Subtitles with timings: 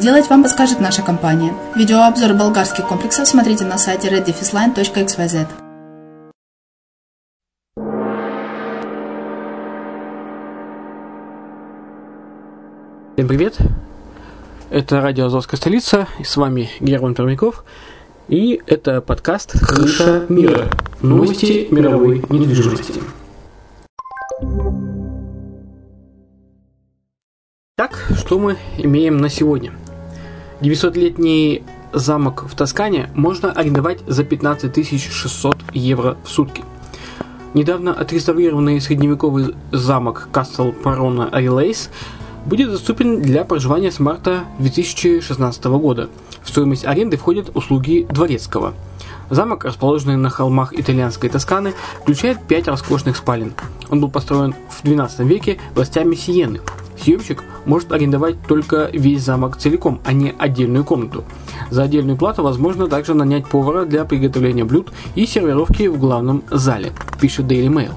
[0.00, 1.52] сделать, вам подскажет наша компания.
[1.76, 5.46] Видеообзор болгарских комплексов смотрите на сайте reddefisline.xyz.
[13.14, 13.58] Всем привет!
[14.70, 17.64] Это радио «Азовская столица», и с вами Герман Пермяков,
[18.28, 20.70] и это подкаст «Крыша мира.
[21.02, 23.02] Новости мировой недвижимости».
[27.76, 29.72] Так, что мы имеем на сегодня?
[30.60, 31.62] 900-летний
[31.92, 36.62] замок в Тоскане можно арендовать за 15 600 евро в сутки.
[37.54, 41.90] Недавно отреставрированный средневековый замок Кастл Парона Релейс–
[42.46, 46.08] будет доступен для проживания с марта 2016 года.
[46.42, 48.74] В стоимость аренды входят услуги дворецкого.
[49.28, 53.54] Замок, расположенный на холмах итальянской Тосканы, включает пять роскошных спален.
[53.88, 56.60] Он был построен в 12 веке властями Сиены.
[57.02, 61.24] Съемщик может арендовать только весь замок целиком, а не отдельную комнату.
[61.70, 66.92] За отдельную плату возможно также нанять повара для приготовления блюд и сервировки в главном зале,
[67.20, 67.92] пишет Daily Mail.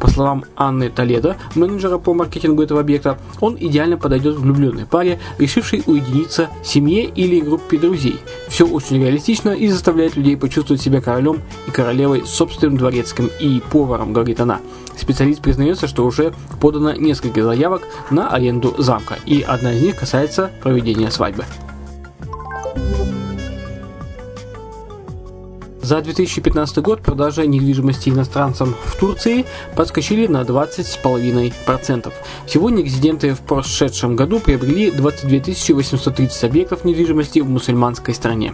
[0.00, 5.82] По словам Анны Толедо, менеджера по маркетингу этого объекта, он идеально подойдет влюбленной паре, решившей
[5.86, 8.18] уединиться, семье или группе друзей.
[8.48, 14.12] Все очень реалистично и заставляет людей почувствовать себя королем и королевой собственным дворецким и поваром,
[14.12, 14.60] говорит она.
[14.96, 20.50] Специалист признается, что уже подано несколько заявок на аренду замка, и одна из них касается
[20.62, 21.44] проведения свадьбы.
[25.86, 29.44] За 2015 год продажи недвижимости иностранцам в Турции
[29.76, 32.12] подскочили на 20,5%.
[32.48, 38.52] Сегодня резиденты в прошедшем году приобрели 22 830 объектов недвижимости в мусульманской стране.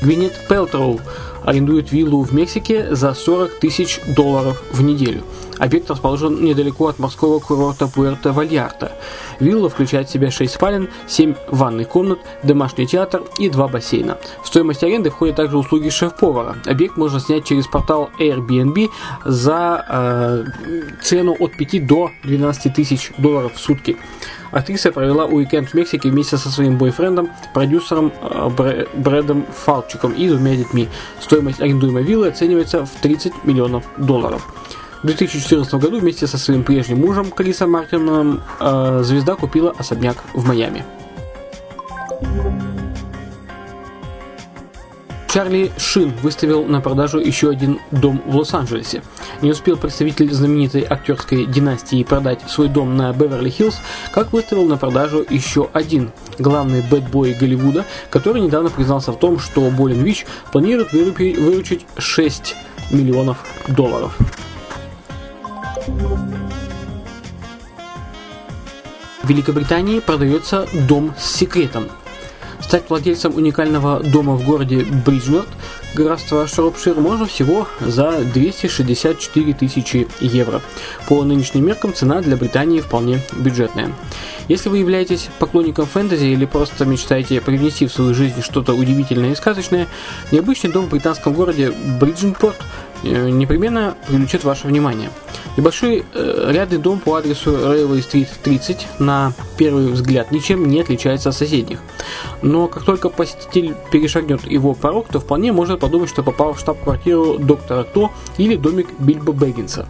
[0.00, 1.00] Гвинет Пелтроу
[1.44, 5.24] арендует виллу в Мексике за 40 тысяч долларов в неделю.
[5.62, 8.90] Объект расположен недалеко от морского курорта Пуэрто-Вальярта.
[9.38, 14.18] Вилла включает в себя 6 спален, 7 ванных комнат, домашний театр и 2 бассейна.
[14.42, 16.56] В стоимость аренды входят также услуги шеф-повара.
[16.66, 18.90] Объект можно снять через портал Airbnb
[19.24, 20.44] за э,
[21.00, 23.96] цену от 5 до 12 тысяч долларов в сутки.
[24.50, 30.56] Актриса провела уикенд в Мексике вместе со своим бойфрендом, продюсером э, Брэдом Фалчиком и двумя
[30.56, 30.88] детьми.
[31.20, 34.44] Стоимость арендуемой виллы оценивается в 30 миллионов долларов.
[35.02, 40.46] В 2014 году вместе со своим прежним мужем Крисом Мартином э, звезда купила особняк в
[40.46, 40.84] Майами.
[45.28, 49.02] Чарли Шин выставил на продажу еще один дом в Лос-Анджелесе.
[49.40, 53.76] Не успел представитель знаменитой актерской династии продать свой дом на Беверли-Хиллз,
[54.12, 59.68] как выставил на продажу еще один главный бэтбой Голливуда, который недавно признался в том, что
[59.70, 62.54] Болин Вич планирует выручить 6
[62.92, 64.16] миллионов долларов.
[69.22, 71.88] В Великобритании продается дом с секретом.
[72.60, 75.48] Стать владельцем уникального дома в городе Бриджмерт,
[75.94, 80.60] графство Шропшир, можно всего за 264 тысячи евро.
[81.08, 83.92] По нынешним меркам цена для Британии вполне бюджетная.
[84.48, 89.36] Если вы являетесь поклонником фэнтези или просто мечтаете привнести в свою жизнь что-то удивительное и
[89.36, 89.88] сказочное,
[90.30, 92.56] необычный дом в британском городе Бридженпорт
[93.02, 95.10] э, непременно привлечет ваше внимание.
[95.56, 101.28] Небольшой э, рядный дом по адресу Railway Street 30 на первый взгляд ничем не отличается
[101.28, 101.80] от соседних.
[102.40, 107.38] Но как только посетитель перешагнет его порог, то вполне может подумать, что попал в штаб-квартиру
[107.38, 109.86] доктора Кто или домик Бильбо Бэггинса.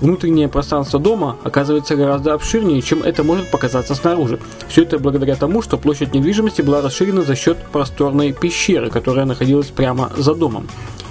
[0.00, 4.40] Внутреннее пространство дома оказывается гораздо обширнее, чем это может показаться снаружи.
[4.68, 9.68] Все это благодаря тому, что площадь недвижимости была расширена за счет просторной пещеры, которая находилась
[9.68, 10.66] прямо за домом.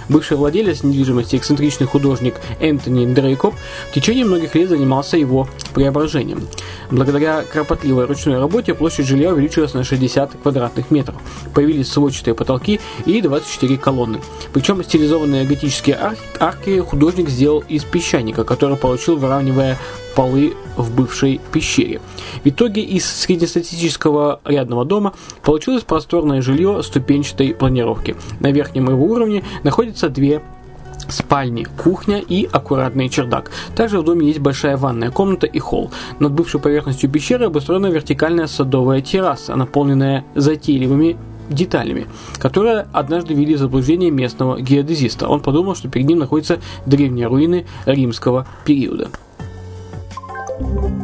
[0.10, 3.56] Бывший владелец недвижимости, эксцентричный художник Энтони Дрейкоп,
[3.90, 6.48] в течение многих лет занимался его преображением.
[6.92, 11.16] Благодаря кропотливой ручной работе площадь жилья увеличилась на 60 квадратных метров.
[11.54, 14.20] Появились сводчатые потолки и 24 колонны.
[14.54, 19.78] Причем стилизованные готические арки художник сделал из песчаника, который получил, выравнивая
[20.16, 22.02] полы в бывшей пещере.
[22.44, 25.14] В итоге из среднестатистического рядного дома
[25.44, 28.16] получилось просторное жилье ступенчатой планировки.
[28.40, 30.42] На верхнем его уровне находятся две
[31.10, 33.52] спальни, кухня и аккуратный чердак.
[33.76, 35.92] Также в доме есть большая ванная комната и холл.
[36.20, 41.18] Над бывшей поверхностью пещеры обустроена вертикальная садовая терраса, наполненная затейливыми
[41.50, 42.08] деталями,
[42.40, 45.28] которые однажды ввели в заблуждение местного геодезиста.
[45.28, 49.10] Он подумал, что перед ним находятся древние руины римского периода.
[50.60, 51.03] Thank you.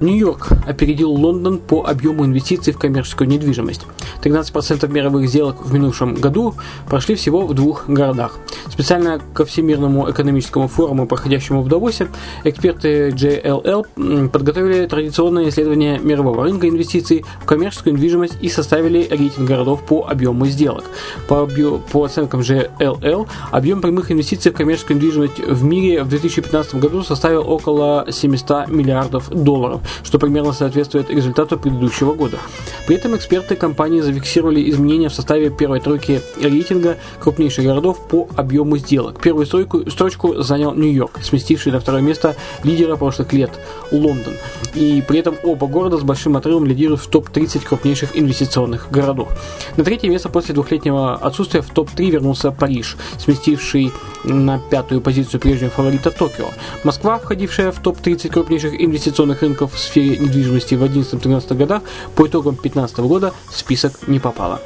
[0.00, 3.82] Нью-Йорк опередил Лондон по объему инвестиций в коммерческую недвижимость.
[4.22, 6.54] 13% мировых сделок в минувшем году
[6.88, 8.38] прошли всего в двух городах.
[8.68, 12.08] Специально ко Всемирному экономическому форуму, проходящему в Давосе,
[12.44, 19.84] эксперты JLL подготовили традиционное исследование мирового рынка инвестиций в коммерческую недвижимость и составили рейтинг городов
[19.84, 20.84] по объему сделок.
[21.28, 21.80] По, объ...
[21.90, 27.48] по оценкам JLL, объем прямых инвестиций в коммерческую недвижимость в мире в 2015 году составил
[27.48, 32.38] около 700 миллиардов долларов, что примерно соответствует результату предыдущего года.
[32.86, 38.76] При этом эксперты компании зафиксировали изменения в составе первой тройки рейтинга крупнейших городов по объему
[38.78, 39.20] сделок.
[39.20, 43.50] Первую стройку, строчку занял Нью-Йорк, сместивший на второе место лидера прошлых лет
[43.90, 44.34] Лондон.
[44.74, 49.28] И при этом оба города с большим отрывом лидируют в топ-30 крупнейших инвестиционных городов.
[49.76, 53.92] На третье место после двухлетнего отсутствия в топ-3 вернулся Париж, сместивший
[54.24, 56.48] на пятую позицию прежнего фаворита Токио.
[56.84, 61.82] Москва, входившая в топ-30 крупнейших инвестиционных рынков в сфере недвижимости в 2011-2013 годах,
[62.14, 64.60] по итогам 2015 года в список не попала.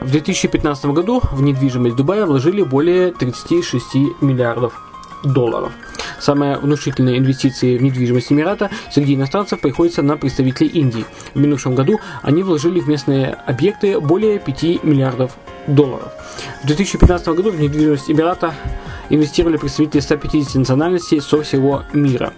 [0.00, 4.72] В 2015 году в недвижимость Дубая вложили более 36 миллиардов
[5.22, 5.72] долларов.
[6.20, 11.04] Самые внушительные инвестиции в недвижимость Эмирата среди иностранцев приходятся на представителей Индии.
[11.34, 15.36] В минувшем году они вложили в местные объекты более 5 миллиардов
[15.66, 16.12] долларов.
[16.62, 18.54] В 2015 году в недвижимость Эмирата
[19.10, 22.32] инвестировали представители 150 национальностей со всего мира.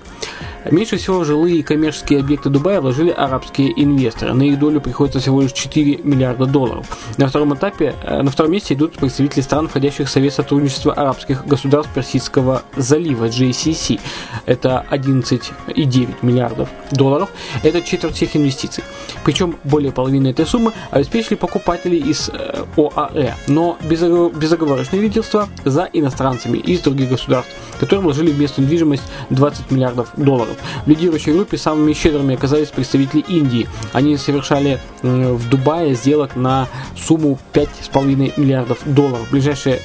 [0.67, 4.35] Меньше всего в жилые и коммерческие объекты Дубая вложили арабские инвесторы.
[4.35, 6.87] На их долю приходится всего лишь 4 миллиарда долларов.
[7.17, 11.47] На втором этапе, э, на втором месте идут представители стран, входящих в Совет сотрудничества арабских
[11.47, 14.01] государств Персидского залива, GCC.
[14.45, 17.31] Это 11,9 миллиардов долларов.
[17.63, 18.85] Это четверть всех инвестиций.
[19.25, 26.59] Причем более половины этой суммы обеспечили покупатели из э, ОАЭ, но безоговорочное лидерство за иностранцами
[26.59, 30.85] из других государств, которые вложили в местную недвижимость 20 миллиардов долларов долларов.
[30.85, 33.69] В лидирующей группе самыми щедрыми оказались представители Индии.
[33.93, 39.29] Они совершали в Дубае сделок на сумму 5,5 миллиардов долларов.
[39.31, 39.81] Ближайшие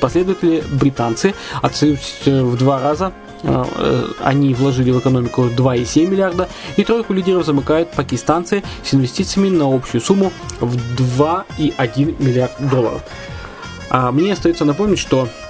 [0.00, 6.84] последователи британцы оценивают в два раза э, э, они вложили в экономику 2,7 миллиарда, и
[6.84, 13.02] тройку лидеров замыкают пакистанцы с инвестициями на общую сумму в 2,1 миллиард долларов.
[13.90, 15.45] А мне остается напомнить, что Э,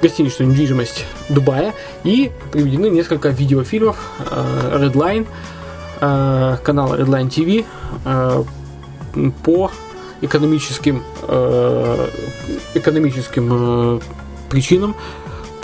[0.00, 3.98] гостиничную недвижимость Дубая и приведены несколько видеофильмов
[4.30, 5.26] э, Redline,
[6.00, 7.64] э, канала Redline TV
[9.42, 9.70] по
[10.20, 11.02] экономическим,
[12.74, 14.00] экономическим
[14.50, 14.94] причинам,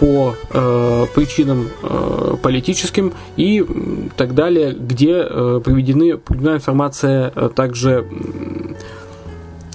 [0.03, 3.65] по э, причинам э, политическим и
[4.17, 8.05] так далее, где э, приведены, приведена информация э, также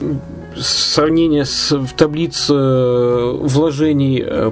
[0.02, 0.16] э,
[0.58, 4.52] сравнение с в таблиц э, вложений э,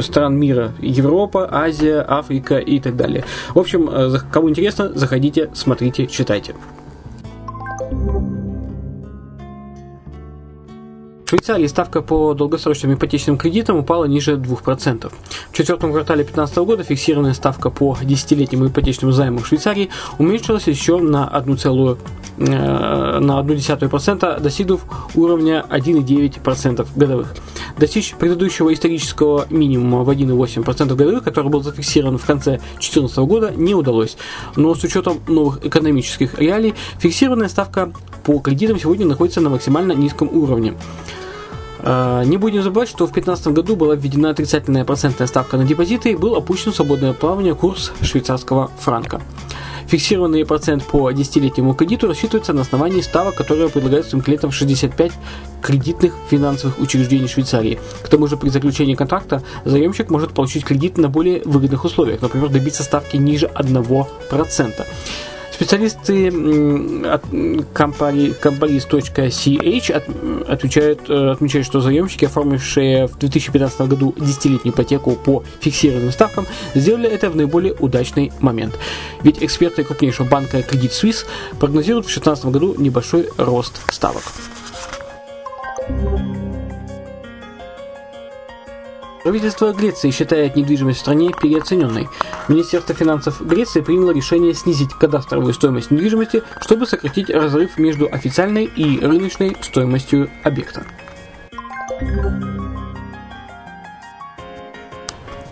[0.00, 3.24] стран мира Европа, Азия, Африка и так далее.
[3.54, 6.56] В общем, э, кому интересно, заходите, смотрите, читайте.
[11.34, 15.12] Швейцарии ставка по долгосрочным ипотечным кредитам упала ниже 2%.
[15.50, 20.98] В четвертом квартале 2015 года фиксированная ставка по десятилетним ипотечным займам в Швейцарии уменьшилась еще
[20.98, 21.98] на 1,1%,
[22.38, 24.82] э, на 0,1%, достигнув
[25.16, 27.34] уровня 1,9% годовых.
[27.76, 33.74] Достичь предыдущего исторического минимума в 1,8% годовых, который был зафиксирован в конце 2014 года, не
[33.74, 34.16] удалось.
[34.54, 37.90] Но с учетом новых экономических реалий, фиксированная ставка
[38.22, 40.74] по кредитам сегодня находится на максимально низком уровне.
[41.86, 46.12] А, не будем забывать, что в 2015 году была введена отрицательная процентная ставка на депозиты
[46.12, 49.20] и был опущен свободное плавание курс швейцарского франка.
[49.86, 55.12] Фиксированный процент по десятилетнему кредиту рассчитывается на основании ставок, которые предлагают своим клиентам 65
[55.60, 57.78] кредитных финансовых учреждений Швейцарии.
[58.02, 62.48] К тому же при заключении контракта заемщик может получить кредит на более выгодных условиях, например,
[62.48, 64.86] добиться ставки ниже 1%.
[65.54, 66.26] Специалисты
[67.06, 67.24] от
[67.72, 68.82] Comparis.ch
[70.48, 77.08] отвечают, э, отмечают, что заемщики, оформившие в 2015 году десятилетнюю ипотеку по фиксированным ставкам, сделали
[77.08, 78.76] это в наиболее удачный момент.
[79.22, 81.24] Ведь эксперты крупнейшего банка Credit Suisse
[81.60, 84.24] прогнозируют в 2016 году небольшой рост ставок.
[89.24, 92.10] Правительство Греции считает недвижимость в стране переоцененной.
[92.48, 99.00] Министерство финансов Греции приняло решение снизить кадастровую стоимость недвижимости, чтобы сократить разрыв между официальной и
[99.00, 100.84] рыночной стоимостью объекта.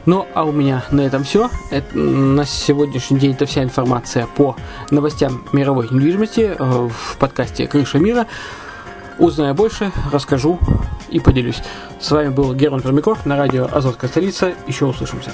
[0.05, 1.49] Ну, а у меня на этом все.
[1.71, 4.55] Это, на сегодняшний день это вся информация по
[4.91, 8.27] новостям мировой недвижимости э, в подкасте «Крыша мира».
[9.23, 10.59] Узнаю больше, расскажу
[11.09, 11.63] и поделюсь.
[12.01, 14.53] С вами был Герман Пермяков на радио «Азовская столица».
[14.67, 15.31] Еще услышимся.